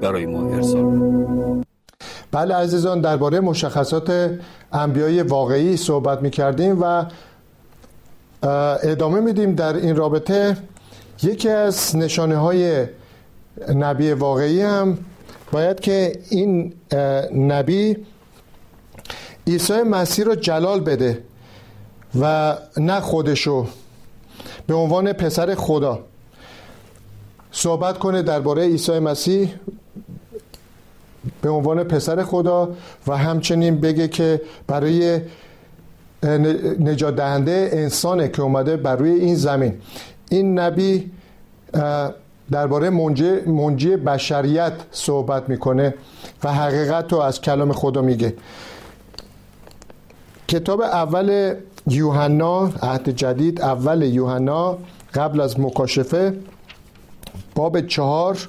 برای 0.00 0.26
ما 0.26 0.54
ارسال 0.54 1.64
بله 2.32 2.54
عزیزان 2.54 3.00
درباره 3.00 3.40
مشخصات 3.40 4.38
انبیای 4.72 5.22
واقعی 5.22 5.76
صحبت 5.76 6.22
می 6.22 6.30
کردیم 6.30 6.82
و 6.82 7.04
ادامه 8.82 9.20
میدیم 9.20 9.54
در 9.54 9.76
این 9.76 9.96
رابطه. 9.96 10.56
یکی 11.22 11.48
از 11.48 11.96
نشانه 11.96 12.36
های 12.36 12.86
نبی 13.74 14.12
واقعی 14.12 14.62
هم 14.62 14.98
باید 15.52 15.80
که 15.80 16.12
این 16.30 16.74
نبی 17.34 17.96
عیسی 19.46 19.82
مسیح 19.82 20.24
رو 20.24 20.34
جلال 20.34 20.80
بده 20.80 21.22
و 22.20 22.56
نه 22.76 23.00
خودشو 23.00 23.66
به 24.66 24.74
عنوان 24.74 25.12
پسر 25.12 25.54
خدا. 25.54 25.98
صحبت 27.52 27.98
کنه 27.98 28.22
درباره 28.22 28.62
عیسی 28.62 28.98
مسیح. 28.98 29.54
به 31.42 31.50
عنوان 31.50 31.84
پسر 31.84 32.22
خدا 32.22 32.68
و 33.06 33.16
همچنین 33.16 33.80
بگه 33.80 34.08
که 34.08 34.40
برای 34.66 35.20
نجات 36.80 37.16
دهنده 37.16 37.70
انسانه 37.72 38.28
که 38.28 38.42
اومده 38.42 38.76
بر 38.76 38.96
روی 38.96 39.10
این 39.10 39.34
زمین. 39.34 39.74
این 40.30 40.58
نبی 40.58 41.10
درباره 42.50 42.90
منجی, 42.90 43.30
منجی 43.40 43.96
بشریت 43.96 44.72
صحبت 44.90 45.48
می‌کنه 45.48 45.94
و 46.44 46.52
حقیقت 46.52 47.12
رو 47.12 47.18
از 47.18 47.40
کلام 47.40 47.72
خدا 47.72 48.02
میگه. 48.02 48.34
کتاب 50.48 50.80
اول 50.80 51.54
یوحنا 51.86 52.70
عهد 52.82 53.08
جدید 53.08 53.60
اول 53.60 54.02
یوحنا 54.02 54.78
قبل 55.14 55.40
از 55.40 55.60
مکاشفه 55.60 56.34
باب 57.54 57.80
چهار 57.80 58.48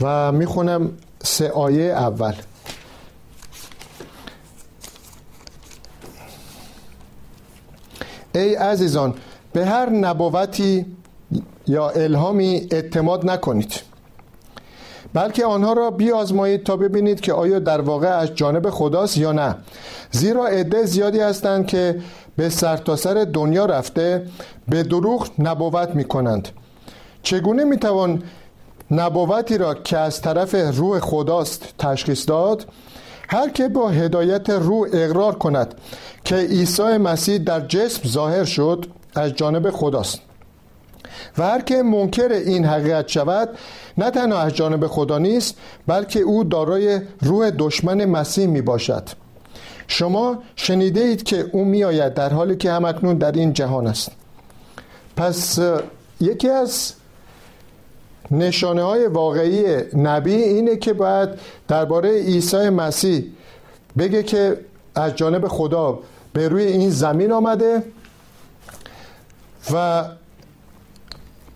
و 0.00 0.32
می‌خونم 0.32 0.90
سه 1.24 1.50
آیه 1.50 1.84
اول. 1.84 2.34
ای 8.34 8.54
عزیزان 8.54 9.14
به 9.52 9.66
هر 9.66 9.90
نبوتی 9.90 10.86
یا 11.66 11.90
الهامی 11.90 12.66
اعتماد 12.70 13.30
نکنید 13.30 13.82
بلکه 15.14 15.44
آنها 15.44 15.72
را 15.72 15.90
بیازمایید 15.90 16.64
تا 16.64 16.76
ببینید 16.76 17.20
که 17.20 17.32
آیا 17.32 17.58
در 17.58 17.80
واقع 17.80 18.08
از 18.08 18.34
جانب 18.34 18.70
خداست 18.70 19.18
یا 19.18 19.32
نه. 19.32 19.56
زیرا 20.10 20.46
عده 20.46 20.84
زیادی 20.84 21.20
هستند 21.20 21.66
که 21.66 22.00
به 22.36 22.48
سرتاسر 22.48 23.14
سر 23.14 23.30
دنیا 23.32 23.66
رفته 23.66 24.26
به 24.68 24.82
دروغ 24.82 25.28
نبوت 25.38 25.88
می 25.88 26.04
کنند 26.04 26.48
چگونه 27.22 27.64
می 27.64 27.76
توان 27.76 28.22
نبوتی 28.90 29.58
را 29.58 29.74
که 29.74 29.98
از 29.98 30.20
طرف 30.20 30.54
روح 30.54 31.00
خداست 31.00 31.74
تشخیص 31.78 32.28
داد 32.28 32.66
هر 33.28 33.48
که 33.48 33.68
با 33.68 33.88
هدایت 33.88 34.50
روح 34.50 34.88
اقرار 34.92 35.34
کند 35.34 35.74
که 36.24 36.36
عیسی 36.36 36.82
مسیح 36.82 37.38
در 37.38 37.60
جسم 37.60 38.08
ظاهر 38.08 38.44
شد 38.44 38.86
از 39.14 39.32
جانب 39.32 39.70
خداست. 39.70 40.20
و 41.38 41.42
هر 41.42 41.60
که 41.60 41.82
منکر 41.82 42.32
این 42.32 42.64
حقیقت 42.64 43.08
شود 43.08 43.48
نه 43.98 44.10
تنها 44.10 44.38
از 44.38 44.54
جانب 44.54 44.86
خدا 44.86 45.18
نیست 45.18 45.56
بلکه 45.86 46.20
او 46.20 46.44
دارای 46.44 47.00
روح 47.22 47.50
دشمن 47.50 48.04
مسیح 48.04 48.46
می 48.46 48.60
باشد 48.62 49.02
شما 49.86 50.38
شنیده 50.56 51.00
اید 51.00 51.22
که 51.22 51.46
او 51.52 51.64
می 51.64 51.84
آید 51.84 52.14
در 52.14 52.32
حالی 52.32 52.56
که 52.56 52.72
همکنون 52.72 53.18
در 53.18 53.32
این 53.32 53.52
جهان 53.52 53.86
است. 53.86 54.10
پس 55.16 55.58
یکی 56.20 56.48
از 56.48 56.92
نشانه 58.30 58.82
های 58.82 59.06
واقعی 59.06 59.64
نبی 59.96 60.34
اینه 60.34 60.76
که 60.76 60.92
باید 60.92 61.28
درباره 61.68 62.10
عیسی 62.10 62.68
مسیح 62.68 63.24
بگه 63.98 64.22
که 64.22 64.60
از 64.94 65.16
جانب 65.16 65.48
خدا 65.48 65.98
به 66.32 66.48
روی 66.48 66.62
این 66.62 66.90
زمین 66.90 67.32
آمده 67.32 67.82
و 69.72 70.04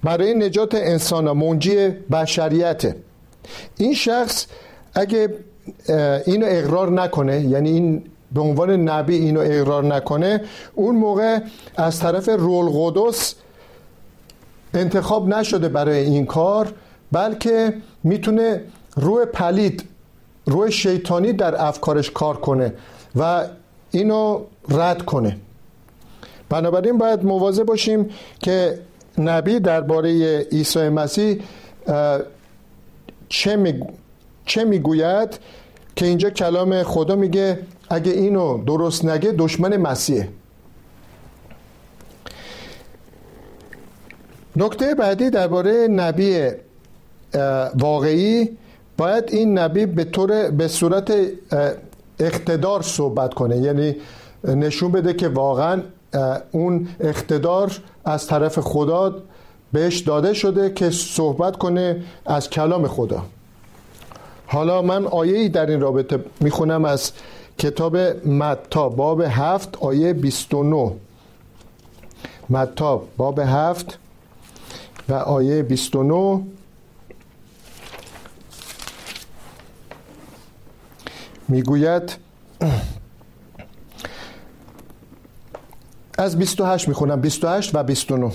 برای 0.02 0.34
نجات 0.34 0.74
انسان 0.74 1.32
منجی 1.32 1.88
بشریته 1.88 2.96
این 3.76 3.94
شخص 3.94 4.46
اگه 4.94 5.28
اینو 6.26 6.46
اقرار 6.48 6.90
نکنه 6.92 7.40
یعنی 7.40 7.70
این 7.70 8.04
به 8.32 8.40
عنوان 8.40 8.70
نبی 8.70 9.14
اینو 9.16 9.40
اقرار 9.40 9.84
نکنه 9.84 10.40
اون 10.74 10.96
موقع 10.96 11.38
از 11.76 12.00
طرف 12.00 12.28
رول 12.28 12.70
قدس 12.74 13.34
انتخاب 14.78 15.28
نشده 15.28 15.68
برای 15.68 15.98
این 15.98 16.26
کار 16.26 16.72
بلکه 17.12 17.74
می‌تونه 18.04 18.62
روی 18.96 19.24
پلید 19.24 19.84
روی 20.46 20.72
شیطانی 20.72 21.32
در 21.32 21.66
افکارش 21.66 22.10
کار 22.10 22.36
کنه 22.36 22.74
و 23.16 23.46
اینو 23.90 24.40
رد 24.68 25.02
کنه. 25.02 25.36
بنابراین 26.48 26.98
باید 26.98 27.24
مواظب 27.24 27.64
باشیم 27.64 28.10
که 28.40 28.78
نبی 29.18 29.60
درباره 29.60 30.38
عیسی 30.38 30.88
مسیح 30.88 31.42
چه, 33.28 33.56
می... 33.56 33.80
چه 34.44 34.64
می‌گوید 34.64 35.38
که 35.96 36.06
اینجا 36.06 36.30
کلام 36.30 36.82
خدا 36.82 37.16
میگه 37.16 37.58
اگه 37.90 38.12
اینو 38.12 38.64
درست 38.64 39.04
نگه 39.04 39.34
دشمن 39.38 39.76
مسیحه. 39.76 40.28
نکته 44.56 44.94
بعدی 44.94 45.30
درباره 45.30 45.88
نبی 45.88 46.50
واقعی. 47.78 48.48
باید 48.96 49.24
این 49.28 49.58
نبی 49.58 49.86
به 49.86 50.04
طور 50.04 50.50
به 50.50 50.68
صورت 50.68 51.12
اقتدار 52.20 52.82
صحبت 52.82 53.34
کنه. 53.34 53.56
یعنی 53.56 53.96
نشون 54.44 54.92
بده 54.92 55.14
که 55.14 55.28
واقعا 55.28 55.82
اون 56.50 56.88
اقتدار 57.00 57.72
از 58.04 58.26
طرف 58.26 58.58
خدا 58.58 59.14
بهش 59.72 59.98
داده 59.98 60.34
شده 60.34 60.70
که 60.70 60.90
صحبت 60.90 61.56
کنه 61.56 62.02
از 62.26 62.50
کلام 62.50 62.86
خدا. 62.86 63.22
حالا 64.46 64.82
من 64.82 65.06
آیه 65.06 65.38
ای 65.38 65.48
در 65.48 65.66
این 65.66 65.80
رابطه 65.80 66.24
می‌خونم 66.40 66.84
از 66.84 67.12
کتاب 67.58 67.96
متا 68.26 68.88
باب 68.88 69.20
هفت 69.20 69.76
آیه 69.80 70.12
29 70.12 70.92
متا 72.50 73.02
باب 73.16 73.38
هفت 73.38 73.98
و 75.08 75.12
آیه 75.12 75.62
29 75.62 76.42
می‌گوید 81.48 82.16
از 86.18 86.38
28 86.38 86.88
می‌خونم 86.88 87.20
28 87.20 87.74
و 87.74 87.82
29 87.82 88.32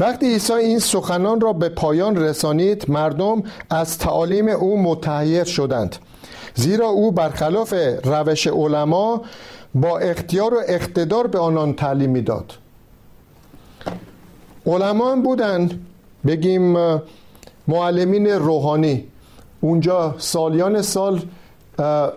وقتی 0.00 0.26
عیسی 0.26 0.52
این 0.52 0.78
سخنان 0.78 1.40
را 1.40 1.52
به 1.52 1.68
پایان 1.68 2.16
رسانید 2.16 2.90
مردم 2.90 3.42
از 3.70 3.98
تعالیم 3.98 4.48
او 4.48 4.82
متحیر 4.82 5.44
شدند. 5.44 5.96
زیرا 6.54 6.86
او 6.86 7.12
برخلاف 7.12 7.74
روش 8.04 8.46
علما 8.46 9.22
با 9.74 9.98
اختیار 9.98 10.54
و 10.54 10.62
اقتدار 10.68 11.26
به 11.26 11.38
آنان 11.38 11.74
تعلیم 11.74 12.10
می‌داد. 12.10 12.52
علما 14.66 15.12
هم 15.12 15.22
بودن. 15.22 15.70
بگیم 16.26 16.76
معلمین 17.68 18.26
روحانی. 18.26 19.04
اونجا 19.60 20.14
سالیان 20.18 20.82
سال 20.82 21.20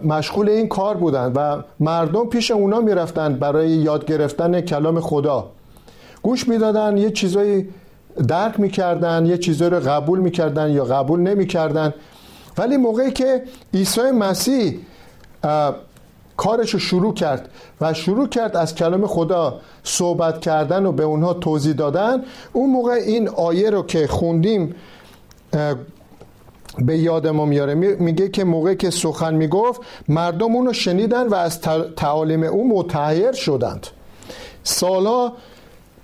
مشغول 0.05 0.49
این 0.49 0.67
کار 0.67 0.97
بودند 0.97 1.31
و 1.35 1.63
مردم 1.79 2.25
پیش 2.25 2.51
اونا 2.51 2.79
می‌رفتند 2.79 3.39
برای 3.39 3.69
یاد 3.69 4.05
گرفتن 4.05 4.61
کلام 4.61 4.99
خدا. 4.99 5.47
گوش 6.21 6.47
می‌دادن 6.47 6.97
یه 6.97 7.11
چیزایی 7.11 7.69
درک 8.27 8.59
می‌کردن 8.59 9.25
یه 9.25 9.37
چیزایی 9.37 9.71
رو 9.71 9.79
قبول 9.79 10.19
می‌کردن 10.19 10.71
یا 10.71 10.85
قبول 10.85 11.19
نمی‌کردن. 11.19 11.93
ولی 12.57 12.77
موقعی 12.77 13.11
که 13.11 13.43
عیسی 13.73 14.01
مسیح 14.01 14.79
کارش 16.39 16.73
رو 16.73 16.79
شروع 16.79 17.13
کرد 17.13 17.49
و 17.81 17.93
شروع 17.93 18.27
کرد 18.27 18.57
از 18.57 18.75
کلام 18.75 19.07
خدا 19.07 19.59
صحبت 19.83 20.41
کردن 20.41 20.85
و 20.85 20.91
به 20.91 21.03
اونها 21.03 21.33
توضیح 21.33 21.73
دادن. 21.73 22.23
اون 22.53 22.69
موقع 22.69 22.91
این 22.91 23.29
آیه 23.29 23.69
رو 23.69 23.83
که 23.83 24.07
خوندیم 24.07 24.75
به 26.79 26.97
یاد 26.97 27.27
ما 27.27 27.45
میاره. 27.45 27.75
میگه 27.75 28.29
که 28.29 28.43
موقعی 28.43 28.75
که 28.75 28.89
سخن 28.89 29.33
می‌گفت 29.33 29.81
مردم 30.07 30.55
اونو 30.55 30.73
شنیدن 30.73 31.27
و 31.27 31.35
از 31.35 31.61
تعالیم 31.95 32.43
او 32.43 32.79
متحیر 32.79 33.31
شدند. 33.31 33.87
سالا 34.63 35.31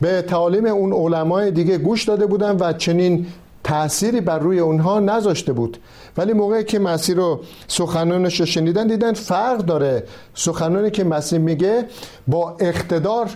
به 0.02 0.22
تعالیم 0.22 0.66
اون 0.66 0.94
علمای 0.94 1.52
دیگه 1.52 1.78
گوش 1.78 2.04
داده 2.04 2.26
بودن 2.26 2.58
و 2.60 2.74
چنین 2.74 3.28
تأثیری 3.66 4.22
بر 4.22 4.40
روی 4.40 4.60
اونها 4.60 5.00
نذاشته 5.00 5.54
بود. 5.54 5.78
ولی 6.18 6.34
موقعی 6.34 6.64
که 6.64 6.80
مسیح 6.80 7.16
رو 7.16 7.40
سخنانش 7.68 8.40
رو 8.40 8.46
شنیدن 8.46 8.88
دیدن 8.88 9.14
فرق 9.14 9.58
داره. 9.58 10.04
سخنانی 10.34 10.92
که 10.92 11.04
مسیح 11.04 11.40
میگه 11.40 11.86
با 12.28 12.56
اقتدار 12.60 13.30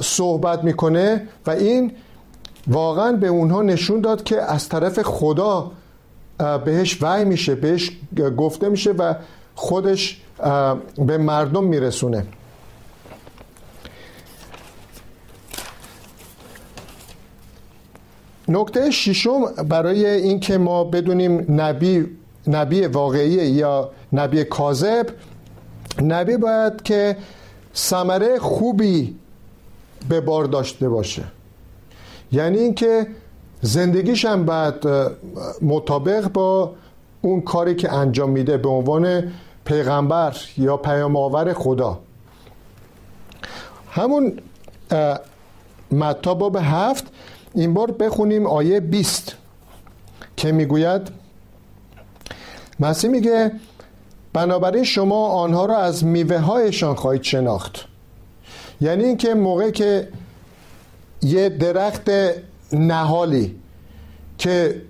صحبت 0.00 0.64
می‌کنه 0.64 1.28
و 1.46 1.50
این 1.50 1.92
واقعا 2.66 3.12
به 3.12 3.28
اونها 3.28 3.62
نشون 3.62 4.00
داد 4.00 4.22
که 4.22 4.42
از 4.42 4.68
طرف 4.68 5.02
خدا 5.02 5.70
بهش 6.64 7.02
وحی 7.02 7.24
میشه 7.24 7.54
بهش 7.54 7.90
گفته 8.36 8.68
میشه 8.68 8.90
و 8.90 9.14
خودش 9.54 10.20
به 10.98 11.18
مردم 11.18 11.64
میرسونه. 11.64 12.26
نکته 18.48 18.90
ششم 18.90 19.44
برای 19.68 20.06
اینکه 20.06 20.58
ما 20.58 20.84
بدونیم 20.84 21.60
نبی 21.60 22.06
نبی 22.46 22.86
واقعی 22.86 23.30
یا 23.30 23.90
نبی 24.12 24.44
کاذب 24.44 25.06
نبی 26.02 26.36
باید 26.36 26.82
که 26.82 27.16
ثمره 27.74 28.38
خوبی 28.38 29.16
به 30.08 30.20
بار 30.20 30.44
داشته 30.44 30.88
باشه. 30.88 31.22
یعنی 32.32 32.58
اینکه 32.58 33.06
زندگیش 33.60 34.24
هم 34.24 34.44
بعد 34.44 34.86
مطابق 35.62 36.28
با 36.28 36.72
اون 37.22 37.40
کاری 37.40 37.74
که 37.74 37.92
انجام 37.92 38.30
میده 38.30 38.56
به 38.56 38.68
عنوان 38.68 39.32
پیغمبر 39.64 40.36
یا 40.58 40.76
پیام 40.76 41.16
آور 41.16 41.52
خدا. 41.52 41.98
همون 43.90 44.38
متا 45.92 46.34
باب 46.34 46.56
هفت 46.56 47.04
این 47.54 47.74
بار 47.74 47.90
بخونیم 47.90 48.46
آیه 48.46 48.80
20 48.80 49.36
که 50.36 50.52
می‌گوید 50.52 51.02
مسیح 52.80 53.10
میگه 53.10 53.52
بنابراین 54.32 54.84
شما 54.84 55.26
آنها 55.28 55.66
را 55.66 55.76
از 55.76 56.04
میوه 56.04 56.38
هایشان 56.38 56.94
خواهید 56.94 57.22
شناخت. 57.22 57.84
یعنی 58.80 59.04
اینکه 59.04 59.34
موقعی 59.34 59.72
که 59.72 60.08
یه 61.22 61.48
درخت 61.48 62.10
نهالی 62.72 63.56
که 64.38 64.82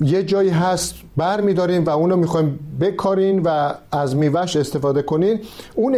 یه 0.00 0.22
جایی 0.22 0.50
هست 0.50 0.94
بر 1.16 1.40
میدارین 1.40 1.84
و 1.84 1.90
اونو 1.90 2.16
می‌خوایم 2.16 2.58
بکارین 2.80 3.42
و 3.42 3.74
از 3.92 4.16
میوهش 4.16 4.56
استفاده 4.56 5.02
کنین 5.02 5.40
اون 5.74 5.94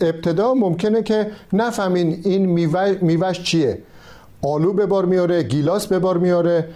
ابتدا 0.00 0.54
ممکنه 0.54 1.02
که 1.02 1.30
نفهمین 1.52 2.20
این 2.24 2.46
میوهش 3.00 3.42
چیه. 3.42 3.78
آلو 4.42 4.72
به 4.72 4.86
بار 4.86 5.04
میاره 5.04 5.42
گیلاس 5.42 5.86
به 5.86 5.98
بار 5.98 6.18
میاره. 6.18 6.68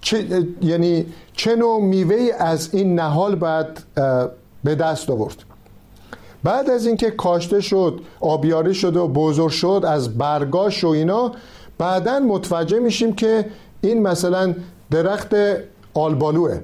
چه، 0.00 0.46
یعنی 0.62 1.06
چه 1.32 1.56
نوع 1.56 1.80
میوه 1.82 2.28
از 2.38 2.74
این 2.74 2.94
نهال 3.00 3.34
باید 3.34 3.66
به 4.64 4.74
دست 4.74 5.10
آورد؟ 5.10 5.36
بعد 6.44 6.70
از 6.70 6.86
اینکه 6.86 7.10
کاشته 7.10 7.60
شد 7.60 8.00
آبیاری 8.20 8.74
شد 8.74 8.96
و 8.96 9.08
بزرگ 9.08 9.50
شد 9.50 9.84
از 9.86 10.18
برگاش 10.18 10.84
و 10.84 10.88
اینا 10.88 11.32
بعدا 11.78 12.18
متوجه 12.18 12.78
میشیم 12.78 13.14
که 13.14 13.50
این 13.80 14.02
مثلا 14.02 14.54
درخت 14.90 15.34
آلبالوه. 15.94 16.60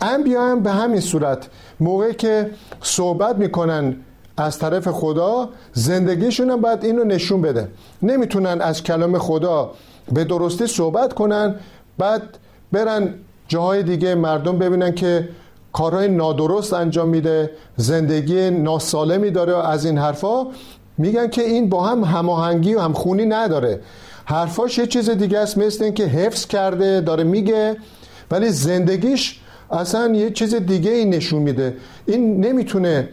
انبیا 0.00 0.42
هم 0.42 0.62
به 0.62 0.70
همین 0.70 1.00
صورت. 1.00 1.48
موقعی 1.80 2.14
که 2.14 2.50
صحبت 2.82 3.36
می‌کنن 3.36 3.96
از 4.36 4.58
طرف 4.58 4.88
خدا 4.88 5.48
زندگیشون 5.72 6.50
هم 6.50 6.60
باید 6.60 6.84
اینو 6.84 7.04
نشون 7.04 7.42
بده. 7.42 7.68
نمی‌تونن 8.02 8.60
از 8.60 8.82
کلام 8.82 9.18
خدا 9.18 9.70
به 10.12 10.24
درستی 10.24 10.66
صحبت 10.66 11.12
کنن 11.12 11.54
بعد 11.98 12.22
برن 12.72 13.14
جاهای 13.48 13.82
دیگه 13.82 14.14
مردم 14.14 14.58
ببینن 14.58 14.94
که 14.94 15.28
کارهای 15.72 16.08
نادرست 16.08 16.72
انجام 16.72 17.08
میده 17.08 17.50
زندگی 17.76 18.50
ناسالمی 18.50 19.30
داره 19.30 19.68
از 19.68 19.84
این 19.86 19.98
حرفا. 19.98 20.46
میگن 20.98 21.28
که 21.28 21.42
این 21.42 21.68
با 21.68 21.86
هم 21.86 22.04
هماهنگی 22.04 22.74
و 22.74 22.80
همخونی 22.80 23.26
نداره. 23.26 23.80
حرفاش 24.24 24.78
یه 24.78 24.86
چیز 24.86 25.10
دیگه 25.10 25.38
است 25.38 25.58
مثل 25.58 25.84
این 25.84 25.94
که 25.94 26.04
حفظ 26.04 26.46
کرده 26.46 27.00
داره 27.00 27.24
میگه 27.24 27.76
ولی 28.30 28.50
زندگیش 28.50 29.40
اصلا 29.70 30.14
یه 30.14 30.30
چیز 30.30 30.54
دیگه 30.54 30.90
ای 30.90 31.04
نشون 31.04 31.42
میده. 31.42 31.76
این 32.06 32.40
نمی‌تونه 32.40 33.08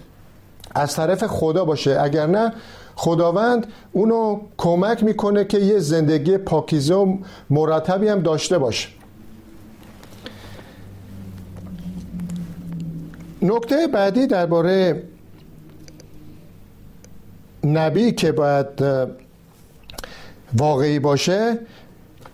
از 0.75 0.95
طرف 0.95 1.23
خدا 1.23 1.65
باشه. 1.65 2.01
اگر 2.01 2.27
نه 2.27 2.53
خداوند 2.95 3.67
اونو 3.91 4.41
کمک 4.57 5.03
می‌کنه 5.03 5.45
که 5.45 5.59
یه 5.59 5.79
زندگی 5.79 6.37
پاکیزه 6.37 6.95
و 6.95 7.17
مرتبی 7.49 8.07
هم 8.07 8.19
داشته 8.19 8.57
باشه. 8.57 8.89
نکته 13.41 13.87
بعدی 13.87 14.27
درباره 14.27 15.03
نبی 17.63 18.11
که 18.11 18.31
باید 18.31 18.67
واقعی 20.57 20.99
باشه. 20.99 21.59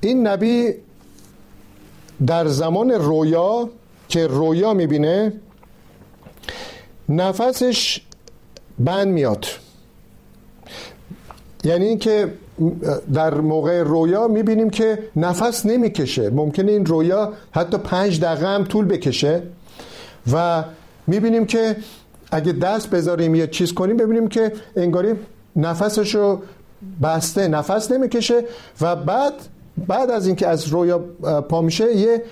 این 0.02 0.28
نبی 0.28 0.74
در 2.28 2.48
زمان 2.48 2.92
رویا 2.92 3.70
که 4.08 4.28
رویا 4.28 4.74
می‌بینه 4.74 5.34
نفسش 7.10 8.02
بند 8.80 9.08
میاد. 9.08 9.46
یعنی 11.64 11.86
اینکه 11.86 12.34
در 13.14 13.34
موقع 13.34 13.84
رویا 13.84 14.28
می‌بینیم 14.28 14.70
که 14.70 15.04
نفس 15.16 15.66
نمی‌کشه. 15.66 16.30
ممکنه 16.30 16.72
این 16.72 16.86
رویا 16.86 17.34
حتی 17.52 17.78
پنج 17.78 18.22
دقیقه 18.22 18.48
هم 18.48 18.64
طول 18.64 18.86
بکشه 18.86 19.44
و 20.32 20.64
می‌بینیم 21.08 21.46
که 21.46 21.76
اگه 22.32 22.52
دست 22.52 22.90
بذاریم 22.90 23.36
یا 23.36 23.46
چیز 23.46 23.74
کنیم 23.74 23.98
ببینیم 23.98 24.28
که 24.28 24.54
انگاری 24.76 25.14
نفسشو 25.56 26.42
بسته 27.04 27.48
نفس 27.48 27.92
نمی‌کشه 27.92 28.44
و 28.82 28.96
بعد 28.96 29.34
بعد 29.88 30.12
از 30.12 30.28
اینکه 30.28 30.48
از 30.48 30.68
رویا 30.68 31.00
پا 31.50 31.62
میشه 31.62 31.96
یه 31.96 32.24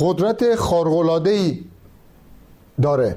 قدرت 0.00 0.54
خارق‌العاده‌ای 0.54 1.60
داره. 2.82 3.16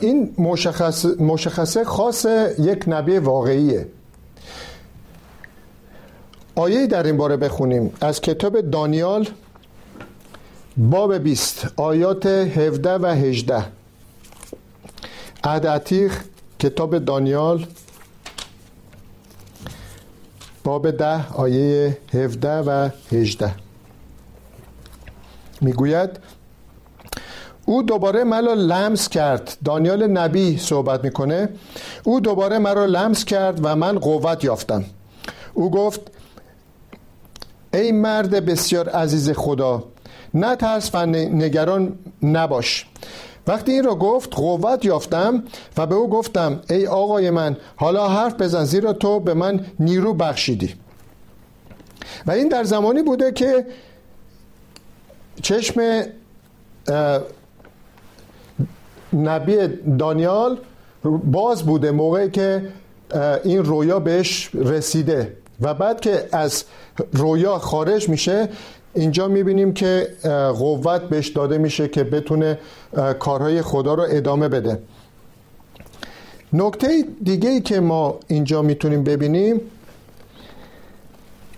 این 0.00 0.34
مشخص 0.38 1.04
مشخصه 1.04 1.84
خاص 1.84 2.26
یک 2.58 2.84
نبی 2.86 3.18
واقعیه. 3.18 3.86
آیه 6.54 6.86
در 6.86 7.02
این 7.02 7.16
باره 7.16 7.36
بخونیم. 7.36 7.92
از 8.00 8.20
کتاب 8.20 8.60
دانیال 8.60 9.28
باب 10.76 11.18
20 11.18 11.66
آیات 11.76 12.26
17 12.26 12.94
و 12.94 13.06
18 13.06 13.64
عهد 15.44 16.10
کتاب 16.58 16.98
دانیال 16.98 17.66
باب 20.64 20.90
10 20.90 21.32
آیه 21.32 21.98
17 22.14 22.48
و 22.48 22.88
18 23.12 23.54
می‌گوید 25.60 26.10
او 27.66 27.82
دوباره 27.82 28.24
مرا 28.24 28.54
لمس 28.54 29.08
کرد. 29.08 29.56
دانیال 29.64 30.06
نبی 30.06 30.58
صحبت 30.58 31.04
می‌کنه. 31.04 31.48
او 32.04 32.20
دوباره 32.20 32.58
مرا 32.58 32.86
لمس 32.86 33.24
کرد 33.24 33.60
و 33.62 33.76
من 33.76 33.98
قوت 33.98 34.44
یافتم. 34.44 34.84
او 35.54 35.70
گفت 35.70 36.00
ای 37.74 37.92
مرد 37.92 38.30
بسیار 38.30 38.88
عزیز 38.88 39.30
خدا 39.30 39.84
نترس 40.34 40.90
و 40.94 41.06
نگران 41.06 41.98
نباش. 42.22 42.86
وقتی 43.46 43.72
این 43.72 43.84
را 43.84 43.94
گفت 43.94 44.34
قوت 44.34 44.84
یافتم 44.84 45.42
و 45.76 45.86
به 45.86 45.94
او 45.94 46.10
گفتم 46.10 46.60
ای 46.70 46.86
آقای 46.86 47.30
من 47.30 47.56
حالا 47.76 48.08
حرف 48.08 48.34
بزن 48.34 48.64
زیرا 48.64 48.92
تو 48.92 49.20
به 49.20 49.34
من 49.34 49.66
نیرو 49.80 50.14
بخشیدی. 50.14 50.74
و 52.26 52.30
این 52.30 52.48
در 52.48 52.64
زمانی 52.64 53.02
بوده 53.02 53.32
که 53.32 53.66
چشم 55.42 56.02
نبی 59.12 59.56
دانیال 59.98 60.58
باز 61.24 61.62
بوده 61.62 61.90
موقعی 61.90 62.30
که 62.30 62.62
این 63.44 63.64
رویا 63.64 64.00
بهش 64.00 64.50
رسیده. 64.54 65.36
و 65.60 65.74
بعد 65.74 66.00
که 66.00 66.28
از 66.32 66.64
رویا 67.12 67.58
خارج 67.58 68.08
میشه 68.08 68.48
اینجا 68.94 69.28
می‌بینیم 69.28 69.72
که 69.74 70.08
قوت 70.58 71.02
بهش 71.02 71.28
داده 71.28 71.58
میشه 71.58 71.88
که 71.88 72.04
بتونه 72.04 72.58
کارهای 73.18 73.62
خدا 73.62 73.94
رو 73.94 74.06
ادامه 74.10 74.48
بده. 74.48 74.78
نکته 76.52 77.04
دیگه 77.22 77.48
ای 77.48 77.60
که 77.60 77.80
ما 77.80 78.18
اینجا 78.28 78.62
می‌تونیم 78.62 79.04
ببینیم 79.04 79.60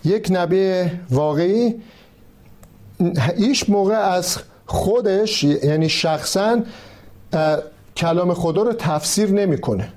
یک 0.05 0.29
نبی 0.31 0.91
واقعی 1.11 1.75
هیچ 3.37 3.71
موقع 3.71 3.95
از 3.95 4.39
خودش 4.67 5.45
یعنی 5.45 5.89
شخصا 5.89 6.63
کلام 7.97 8.35
خدا 8.35 8.63
رو 8.63 8.73
تفسیر 8.73 9.31
نمی‌کنه. 9.31 9.89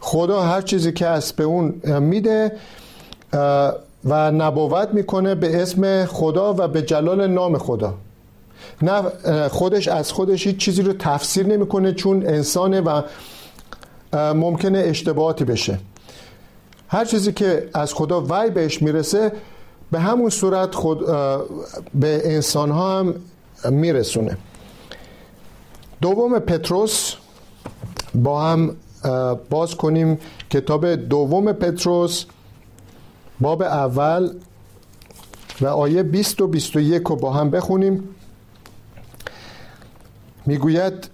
خدا 0.00 0.42
هر 0.42 0.60
چیزی 0.60 0.92
که 0.92 1.06
از 1.06 1.32
به 1.32 1.44
اون 1.44 1.82
میده 2.00 2.52
و 4.04 4.30
نبوت 4.30 4.88
می‌کنه 4.92 5.34
به 5.34 5.62
اسم 5.62 6.04
خدا 6.04 6.54
و 6.58 6.68
به 6.68 6.82
جلال 6.82 7.26
نام 7.26 7.58
خدا. 7.58 7.94
نه 8.82 9.02
خودش 9.48 9.88
از 9.88 10.12
خودش 10.12 10.46
هیچ 10.46 10.56
چیزی 10.56 10.82
رو 10.82 10.92
تفسیر 10.92 11.46
نمی‌کنه 11.46 11.92
چون 11.92 12.26
انسانه 12.26 12.80
و 12.80 13.02
ممکنه 14.34 14.78
اشتباهاتی 14.78 15.44
بشه. 15.44 15.78
هر 16.88 17.04
چیزی 17.04 17.32
که 17.32 17.68
از 17.74 17.94
خدا 17.94 18.20
وی 18.20 18.50
بهش 18.50 18.82
می‌رسه 18.82 19.32
به 19.92 20.00
همون 20.00 20.30
صورت 20.30 20.74
خود 20.74 21.06
به 21.94 22.22
انسان 22.24 22.70
ها 22.70 22.98
هم 22.98 23.14
میرسونه. 23.70 24.36
دوم 26.00 26.38
پتروس 26.38 27.14
با 28.14 28.42
هم 28.42 28.76
باز 29.50 29.74
کنیم 29.74 30.18
کتاب 30.50 30.94
دوم 30.94 31.52
پتروس 31.52 32.24
باب 33.40 33.62
اول 33.62 34.30
و 35.60 35.66
آیه 35.66 36.02
20 36.02 36.40
و 36.40 36.46
21 36.46 37.02
رو 37.02 37.16
با 37.16 37.32
هم 37.32 37.50
بخونیم. 37.50 38.08
می‌گوید 40.46 41.10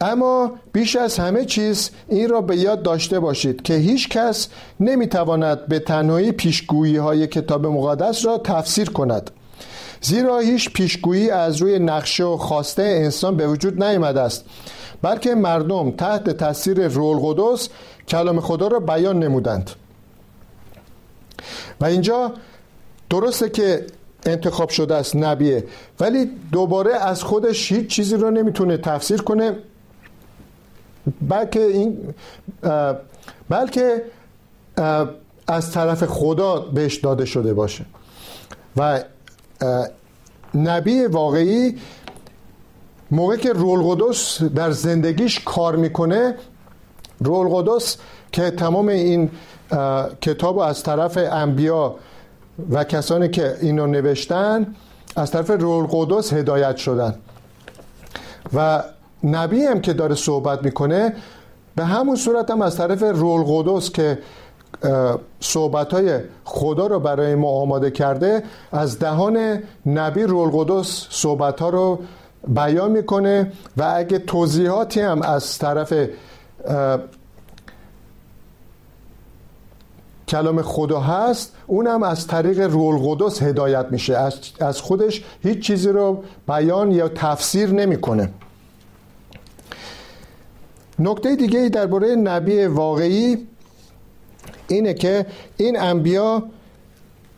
اما 0.00 0.52
بیش 0.72 0.96
از 0.96 1.18
همه 1.18 1.44
چیز 1.44 1.90
این 2.08 2.28
را 2.28 2.40
به 2.40 2.56
یاد 2.56 2.82
داشته 2.82 3.20
باشید 3.20 3.62
که 3.62 3.74
هیچ 3.74 4.08
کس 4.08 4.48
نمی‌تواند 4.80 5.66
به 5.66 5.78
تنهایی 5.78 6.32
پیشگویی 6.32 6.96
های 6.96 7.26
کتاب 7.26 7.66
مقدس 7.66 8.26
را 8.26 8.38
تفسیر 8.38 8.90
کند. 8.90 9.30
زیرا 10.02 10.38
هیچ 10.38 10.72
پیشگویی 10.72 11.30
از 11.30 11.56
روی 11.56 11.78
نقشه 11.78 12.24
و 12.24 12.36
خواسته 12.36 12.82
انسان 12.82 13.36
به 13.36 13.46
وجود 13.46 13.82
نیامده 13.82 14.20
است. 14.20 14.44
بلکه 15.02 15.34
مردم 15.34 15.90
تحت 15.90 16.30
تاثیر 16.30 16.88
رول 16.88 17.18
قدس 17.22 17.68
کلام 18.08 18.40
خدا 18.40 18.68
را 18.68 18.80
بیان 18.80 19.18
نمودند. 19.18 19.70
و 21.80 21.84
اینجا 21.84 22.32
درسته 23.10 23.48
که 23.48 23.86
انتخاب 24.26 24.68
شده 24.68 24.94
است 24.94 25.16
نبیه 25.16 25.64
ولی 26.00 26.30
دوباره 26.52 26.94
از 26.94 27.22
خودش 27.22 27.72
هیچ 27.72 27.86
چیزی 27.86 28.16
رو 28.16 28.30
نمی‌تونه 28.30 28.76
تفسیر 28.76 29.22
کنه. 29.22 29.56
بلکه 31.28 31.60
این 31.60 32.14
بلکه 33.48 34.02
از 35.46 35.72
طرف 35.72 36.04
خدا 36.04 36.60
بهش 36.60 36.96
داده 36.96 37.24
شده 37.24 37.54
باشه. 37.54 37.84
و 38.76 39.00
نبی 40.54 41.04
واقعی 41.04 41.76
موقع 43.10 43.36
که 43.36 43.52
رول 43.52 43.82
قدس 43.82 44.42
در 44.42 44.70
زندگیش 44.70 45.40
کار 45.40 45.76
می‌کنه 45.76 46.34
رول 47.20 47.48
قدس 47.48 47.96
که 48.32 48.50
تمام 48.50 48.88
این 48.88 49.30
کتاب 50.20 50.58
از 50.58 50.82
طرف 50.82 51.18
انبیا 51.32 51.94
و 52.70 52.84
کسانی 52.84 53.28
که 53.28 53.56
اینو 53.60 53.86
نوشتن 53.86 54.74
از 55.16 55.30
طرف 55.30 55.50
رول 55.50 55.86
قدس 55.90 56.32
هدایت 56.32 56.76
شدن. 56.76 57.14
و 58.54 58.82
نبی 59.24 59.62
هم 59.62 59.80
که 59.80 59.92
داره 59.92 60.14
صحبت 60.14 60.62
می‌کنه 60.62 61.14
به 61.76 61.84
همون 61.84 62.16
صورت 62.16 62.50
هم 62.50 62.62
از 62.62 62.76
طرف 62.76 63.02
رول 63.02 63.44
قدس 63.46 63.90
که 63.90 64.18
صحبت 65.40 65.92
های 65.94 66.20
خدا 66.44 66.86
رو 66.86 67.00
برای 67.00 67.34
ما 67.34 67.48
آماده 67.48 67.90
کرده 67.90 68.42
از 68.72 68.98
دهان 68.98 69.58
نبی 69.86 70.22
رول 70.22 70.50
قدس 70.52 71.06
صحبت 71.10 71.60
ها 71.60 71.68
رو 71.68 71.98
بیان 72.48 72.90
می‌کنه 72.90 73.52
و 73.76 73.92
اگه 73.96 74.18
توضیحاتی 74.18 75.00
هم 75.00 75.22
از 75.22 75.58
طرف 75.58 75.94
کلام 80.28 80.62
خدا 80.62 81.00
هست 81.00 81.54
اونم 81.66 82.02
از 82.02 82.26
طریق 82.26 82.60
رول 82.60 82.98
قدس 83.04 83.42
هدایت 83.42 83.86
میشه. 83.90 84.16
از 84.60 84.80
خودش 84.80 85.24
هیچ 85.42 85.58
چیزی 85.58 85.88
رو 85.88 86.22
بیان 86.48 86.92
یا 86.92 87.08
تفسیر 87.08 87.70
نمی‌کنه. 87.70 88.30
نکته 90.98 91.36
دیگه 91.36 91.68
درباره 91.68 92.14
نبی 92.14 92.64
واقعی 92.64 93.46
اینه 94.68 94.94
که 94.94 95.26
این 95.56 95.80
انبیا 95.80 96.42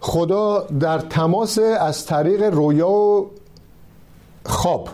خدا 0.01 0.61
در 0.81 0.99
تماس 0.99 1.59
از 1.59 2.07
طریق 2.07 2.43
رویا 2.43 2.89
و 2.91 3.31
خواب. 4.45 4.89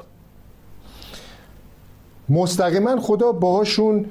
مستقیما 2.28 3.00
خدا 3.00 3.32
باهاشون 3.32 4.04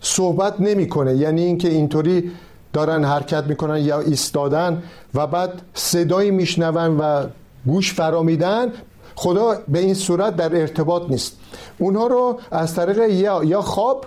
صحبت 0.00 0.60
نمی‌کنه. 0.60 1.16
یعنی 1.16 1.42
اینکه 1.42 1.68
اینطوری 1.68 2.32
دارن 2.72 3.04
حرکت 3.04 3.44
می‌کنن 3.44 3.78
یا 3.78 4.00
ایستادن 4.00 4.82
و 5.14 5.26
بعد 5.26 5.62
صدایی 5.74 6.30
میشنون 6.30 6.98
و 7.00 7.26
گوش 7.66 7.94
فرامیدن 7.94 8.72
خدا 9.14 9.58
به 9.68 9.78
این 9.78 9.94
صورت 9.94 10.36
در 10.36 10.60
ارتباط 10.60 11.02
نیست. 11.10 11.36
اونها 11.78 12.06
رو 12.06 12.40
از 12.50 12.74
طریق 12.74 12.98
یا, 12.98 13.44
یا 13.44 13.62
خواب 13.62 14.06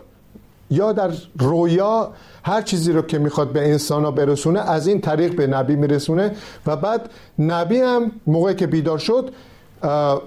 یا 0.72 0.92
در 0.92 1.12
رویا 1.40 2.12
هر 2.44 2.62
چیزی 2.62 2.92
رو 2.92 3.02
که 3.02 3.20
می‌خواد 3.20 3.52
به 3.52 3.70
انسان 3.70 4.06
ها 4.06 4.12
برسونه 4.12 4.60
از 4.60 4.88
این 4.88 5.02
طریق 5.02 5.36
به 5.36 5.48
نبی 5.48 5.76
میرسونه 5.76 6.36
و 6.66 6.76
بعد 6.76 7.10
نبی 7.40 7.78
هم 7.78 8.12
موقعی 8.28 8.56
که 8.56 8.68
بیدار 8.68 8.98
شد 8.98 9.32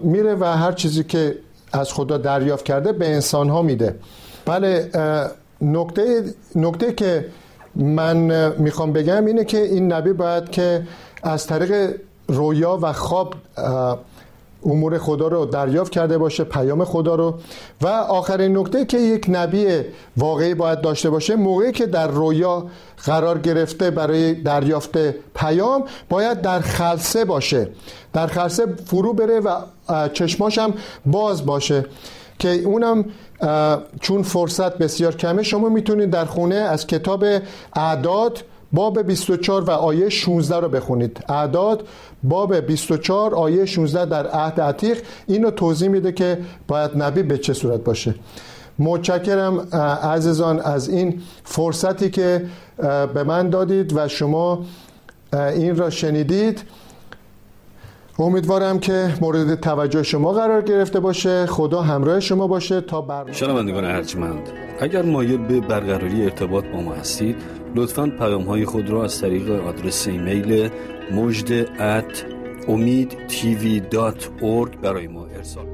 میره 0.00 0.34
و 0.34 0.44
هر 0.44 0.72
چیزی 0.72 1.04
که 1.04 1.38
از 1.72 1.92
خدا 1.92 2.18
دریافت 2.18 2.64
کرده 2.64 2.92
به 2.92 3.14
انسان 3.14 3.48
ها 3.48 3.62
میده. 3.62 3.96
بله 4.46 4.90
نکته, 5.60 6.24
نکته 6.56 6.92
که 6.92 7.26
من 7.74 8.52
می‌خوام 8.58 8.92
بگم 8.92 9.26
اینه 9.26 9.44
که 9.44 9.62
این 9.62 9.92
نبی 9.92 10.12
باید 10.12 10.50
که 10.50 10.82
از 11.22 11.46
طریق 11.46 11.94
رویا 12.28 12.78
و 12.82 12.92
خواب 12.92 13.34
امور 14.66 14.98
خدا 14.98 15.28
رو 15.28 15.46
دریافت 15.46 15.92
کرده 15.92 16.18
باشه 16.18 16.44
پیام 16.44 16.84
خدا 16.84 17.14
رو. 17.14 17.34
و 17.80 17.86
آخرین 17.88 18.58
نکته 18.58 18.84
که 18.84 18.98
یک 18.98 19.26
نبی 19.28 19.66
واقعی 20.16 20.54
باید 20.54 20.80
داشته 20.80 21.10
باشه 21.10 21.36
موقعی 21.36 21.72
که 21.72 21.86
در 21.86 22.08
رویا 22.08 22.66
قرار 23.04 23.38
گرفته 23.38 23.90
برای 23.90 24.34
دریافت 24.34 24.98
پیام 25.34 25.84
باید 26.08 26.40
در 26.40 26.60
خلصه 26.60 27.24
باشه. 27.24 27.68
در 28.12 28.26
خلصه 28.26 28.66
فرو 28.86 29.12
بره 29.12 29.40
و 29.40 29.60
چشماش 30.12 30.58
هم 30.58 30.74
باز 31.06 31.46
باشه. 31.46 31.84
که 32.38 32.48
اونم 32.48 33.04
چون 34.00 34.22
فرصت 34.22 34.78
بسیار 34.78 35.16
کمه 35.16 35.42
شما 35.42 35.68
می‌تونید 35.68 36.10
در 36.10 36.24
خونه 36.24 36.54
از 36.54 36.86
کتاب 36.86 37.24
اعداد 37.76 38.44
باب 38.72 39.02
24 39.02 39.62
و 39.62 39.70
آیه 39.70 40.08
16 40.08 40.60
رو 40.60 40.68
بخونید. 40.68 41.24
اعداد 41.28 41.88
باب 42.22 42.56
24 42.56 43.34
آیه 43.34 43.64
16 43.64 44.04
در 44.04 44.26
عهد 44.26 44.60
عتیق. 44.60 45.02
اینو 45.26 45.50
توضیح 45.50 45.88
میده 45.88 46.12
که 46.12 46.38
باید 46.68 46.90
نبی 46.96 47.22
به 47.22 47.38
چه 47.38 47.52
صورت 47.52 47.84
باشه. 47.84 48.14
متشکرم 48.78 49.60
عزیزان 50.02 50.60
از 50.60 50.88
این 50.88 51.20
فرصتی 51.44 52.10
که 52.10 52.44
به 53.14 53.24
من 53.24 53.50
دادید 53.50 53.96
و 53.96 54.08
شما 54.08 54.64
این 55.32 55.76
را 55.76 55.90
شنیدید. 55.90 56.62
امیدوارم 58.18 58.78
که 58.78 59.14
مورد 59.20 59.60
توجه 59.60 60.02
شما 60.02 60.32
قرار 60.32 60.62
گرفته 60.62 61.00
باشه. 61.00 61.46
خدا 61.46 61.82
همراه 61.82 62.20
شما 62.20 62.46
باشه. 62.46 62.80
تا 62.80 63.00
بر 63.00 63.32
شنوندگان 63.32 63.84
ارجمند 63.84 64.48
اگر 64.80 65.02
مایل 65.02 65.36
به 65.36 65.60
برقراری 65.60 66.24
ارتباط 66.24 66.64
با 66.64 66.80
ما 66.80 66.92
هستید 66.92 67.61
لطفا 67.74 68.06
پیام 68.06 68.42
های 68.42 68.64
خود 68.64 68.90
را 68.90 69.04
از 69.04 69.20
طریق 69.20 69.50
آدرس 69.50 70.08
ایمیل 70.08 70.70
مجد 71.12 71.52
ات 71.80 72.26
امید 72.68 73.26
برای 74.80 75.06
ما 75.06 75.26
ارسال 75.26 75.71